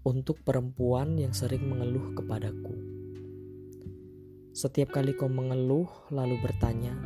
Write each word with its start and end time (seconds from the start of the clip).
untuk 0.00 0.40
perempuan 0.40 1.20
yang 1.20 1.36
sering 1.36 1.68
mengeluh 1.68 2.16
kepadaku. 2.16 2.72
Setiap 4.56 4.96
kali 4.96 5.12
kau 5.12 5.28
mengeluh 5.28 5.88
lalu 6.08 6.40
bertanya, 6.40 6.96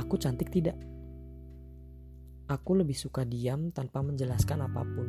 "Aku 0.00 0.16
cantik 0.16 0.48
tidak?" 0.48 0.76
Aku 2.48 2.80
lebih 2.80 2.96
suka 2.96 3.28
diam 3.28 3.68
tanpa 3.76 4.00
menjelaskan 4.00 4.64
apa 4.64 4.80
pun. 4.80 5.08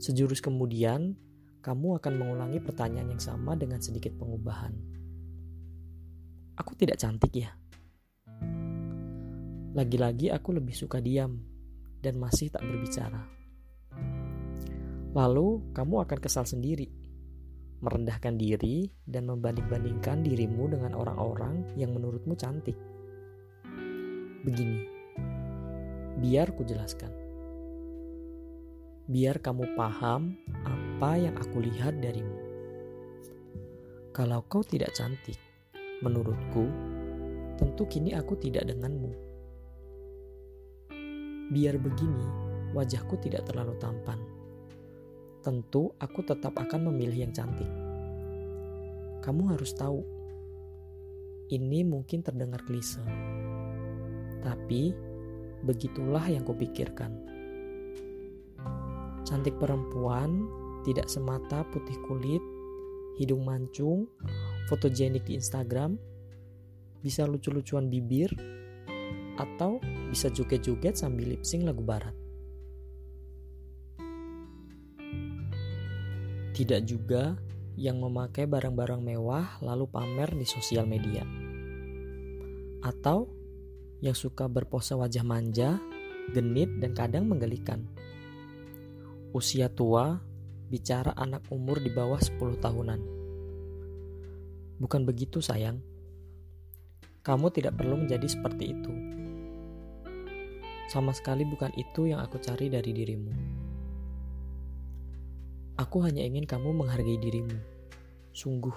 Sejurus 0.00 0.40
kemudian, 0.40 1.20
kamu 1.60 2.00
akan 2.00 2.14
mengulangi 2.16 2.64
pertanyaan 2.64 3.12
yang 3.12 3.20
sama 3.20 3.52
dengan 3.52 3.80
sedikit 3.84 4.16
pengubahan. 4.16 4.72
Aku 6.56 6.72
tidak 6.80 6.96
cantik 6.96 7.32
ya? 7.36 7.52
Lagi-lagi 9.76 10.32
aku 10.32 10.56
lebih 10.56 10.72
suka 10.72 11.04
diam 11.04 11.44
dan 12.00 12.16
masih 12.16 12.48
tak 12.48 12.64
berbicara. 12.64 13.43
Lalu 15.14 15.70
kamu 15.70 16.02
akan 16.02 16.18
kesal 16.18 16.42
sendiri, 16.42 16.90
merendahkan 17.78 18.34
diri 18.34 18.90
dan 19.06 19.30
membanding-bandingkan 19.30 20.26
dirimu 20.26 20.74
dengan 20.74 20.98
orang-orang 20.98 21.62
yang 21.78 21.94
menurutmu 21.94 22.34
cantik. 22.34 22.74
Begini, 24.42 24.84
biar 26.18 26.50
ku 26.58 26.66
jelaskan. 26.66 27.14
Biar 29.06 29.38
kamu 29.38 29.78
paham 29.78 30.34
apa 30.66 31.10
yang 31.14 31.38
aku 31.38 31.62
lihat 31.62 32.02
darimu. 32.02 32.42
Kalau 34.10 34.42
kau 34.50 34.66
tidak 34.66 34.90
cantik, 34.98 35.38
menurutku, 36.02 36.66
tentu 37.54 37.86
kini 37.86 38.18
aku 38.18 38.34
tidak 38.34 38.66
denganmu 38.66 39.34
Biar 41.52 41.76
begini, 41.76 42.24
wajahku 42.72 43.20
tidak 43.20 43.44
terlalu 43.44 43.76
tampan. 43.76 44.16
Tentu 45.44 45.92
aku 46.00 46.24
tetap 46.24 46.56
akan 46.56 46.88
memilih 46.88 47.28
yang 47.28 47.32
cantik. 47.36 47.68
Kamu 49.20 49.52
harus 49.52 49.76
tahu, 49.76 50.00
ini 51.52 51.84
mungkin 51.84 52.24
terdengar 52.24 52.64
klise. 52.64 53.04
Tapi, 54.40 54.96
begitulah 55.68 56.24
yang 56.32 56.48
kupikirkan. 56.48 57.12
Cantik 59.28 59.60
perempuan 59.60 60.48
tidak 60.88 61.12
semata 61.12 61.60
putih 61.68 62.00
kulit, 62.08 62.40
hidung 63.20 63.44
mancung, 63.44 64.08
fotogenik 64.72 65.28
di 65.28 65.36
Instagram, 65.36 66.00
bisa 67.04 67.28
lucu-lucuan 67.28 67.92
bibir, 67.92 68.32
atau 69.36 69.76
bisa 70.08 70.32
joget-joget 70.32 70.96
sambil 70.96 71.36
lip 71.36 71.44
sync 71.44 71.68
lagu 71.68 71.84
barat. 71.84 72.23
Tidak 76.54 76.86
juga 76.86 77.34
yang 77.74 77.98
memakai 77.98 78.46
barang-barang 78.46 79.02
mewah 79.02 79.58
lalu 79.58 79.90
pamer 79.90 80.30
di 80.38 80.46
sosial 80.46 80.86
media. 80.86 81.26
Atau 82.78 83.26
yang 83.98 84.14
suka 84.14 84.46
berpose 84.46 84.94
wajah 84.94 85.26
manja, 85.26 85.82
genit, 86.30 86.70
dan 86.78 86.94
kadang 86.94 87.26
menggelikan. 87.26 87.82
Usia 89.34 89.66
tua, 89.66 90.22
bicara 90.70 91.10
anak 91.18 91.42
umur 91.50 91.82
di 91.82 91.90
bawah 91.90 92.22
10 92.22 92.38
tahunan. 92.62 93.00
Bukan 94.78 95.02
begitu 95.02 95.42
sayang. 95.42 95.82
Kamu 97.26 97.50
tidak 97.50 97.74
perlu 97.82 97.98
menjadi 97.98 98.30
seperti 98.30 98.64
itu. 98.70 98.92
Sama 100.86 101.10
sekali 101.10 101.42
bukan 101.42 101.74
itu 101.74 102.06
yang 102.14 102.22
aku 102.22 102.38
cari 102.38 102.70
dari 102.70 102.94
dirimu. 102.94 103.53
Aku 105.74 106.06
hanya 106.06 106.22
ingin 106.22 106.46
kamu 106.46 106.70
menghargai 106.70 107.18
dirimu. 107.18 107.58
Sungguh, 108.30 108.70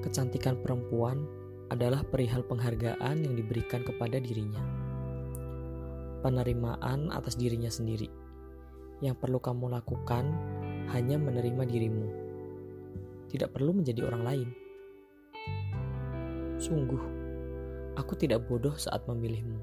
kecantikan 0.00 0.56
perempuan 0.64 1.28
adalah 1.68 2.00
perihal 2.00 2.40
penghargaan 2.40 3.20
yang 3.20 3.36
diberikan 3.36 3.84
kepada 3.84 4.16
dirinya. 4.16 4.64
Penerimaan 6.24 7.12
atas 7.12 7.36
dirinya 7.36 7.68
sendiri. 7.68 8.08
Yang 9.04 9.20
perlu 9.20 9.36
kamu 9.44 9.76
lakukan 9.76 10.24
hanya 10.88 11.20
menerima 11.20 11.68
dirimu. 11.68 12.06
Tidak 13.28 13.52
perlu 13.52 13.76
menjadi 13.76 14.08
orang 14.08 14.22
lain. 14.24 14.48
Sungguh, 16.56 17.02
aku 18.00 18.16
tidak 18.16 18.48
bodoh 18.48 18.72
saat 18.80 19.04
memilihmu. 19.04 19.60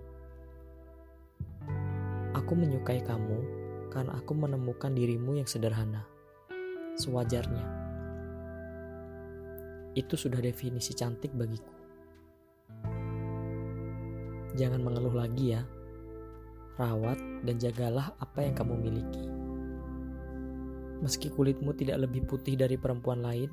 Aku 2.38 2.54
menyukai 2.54 3.02
kamu 3.02 3.61
karena 3.92 4.16
aku 4.16 4.32
menemukan 4.32 4.96
dirimu 4.96 5.36
yang 5.36 5.46
sederhana, 5.46 6.08
sewajarnya. 6.96 7.68
Itu 9.92 10.16
sudah 10.16 10.40
definisi 10.40 10.96
cantik 10.96 11.36
bagiku. 11.36 11.76
Jangan 14.56 14.80
mengeluh 14.80 15.12
lagi 15.12 15.52
ya. 15.52 15.62
Rawat 16.80 17.20
dan 17.44 17.60
jagalah 17.60 18.16
apa 18.16 18.48
yang 18.48 18.56
kamu 18.56 18.80
miliki. 18.80 19.26
Meski 21.04 21.28
kulitmu 21.28 21.76
tidak 21.76 22.08
lebih 22.08 22.24
putih 22.24 22.56
dari 22.56 22.80
perempuan 22.80 23.20
lain, 23.20 23.52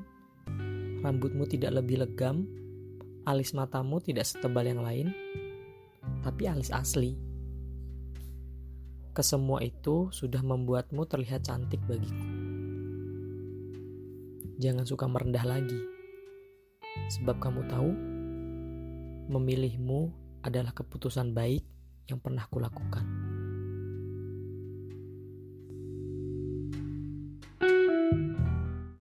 rambutmu 1.03 1.51
tidak 1.51 1.83
lebih 1.83 2.07
legam, 2.07 2.47
alis 3.27 3.59
matamu 3.59 3.99
tidak 3.99 4.23
setebal 4.23 4.63
yang 4.63 4.79
lain, 4.85 5.11
tapi 6.23 6.47
alis 6.47 6.71
asli 6.71 7.28
Kesemua 9.19 9.59
itu 9.67 10.15
sudah 10.15 10.39
membuatmu 10.47 11.03
terlihat 11.11 11.43
cantik 11.43 11.83
bagiku. 11.91 12.23
Jangan 14.63 14.87
suka 14.87 15.11
merendah 15.11 15.43
lagi, 15.43 15.83
sebab 17.19 17.43
kamu 17.43 17.67
tahu, 17.67 17.91
memilihmu 19.35 20.15
adalah 20.47 20.71
keputusan 20.71 21.35
baik 21.35 21.67
yang 22.07 22.23
pernah 22.23 22.47
kulakukan. 22.47 23.18